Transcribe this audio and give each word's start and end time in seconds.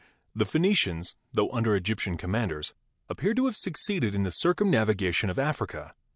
the 0.33 0.45
Phenicians, 0.47 1.15
tho 1.31 1.51
under 1.51 1.75
Egyptian 1.75 2.17
commanders, 2.17 2.73
appear 3.07 3.35
to 3.35 3.45
have 3.45 3.55
succeeded 3.55 4.15
in 4.15 4.23
the 4.23 4.31
circumnavigation 4.31 5.29
of 5.29 5.37
Africa. 5.37 5.93